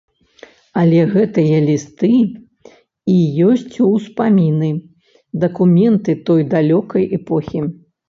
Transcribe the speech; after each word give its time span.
Але 0.83 1.01
гэтыя 1.15 1.57
лісты 1.67 2.09
і 3.17 3.19
ёсць 3.51 3.77
ўспаміны, 3.93 4.69
дакументы 5.47 6.11
той 6.31 6.41
далёкай 6.59 7.03
эпохі. 7.23 7.59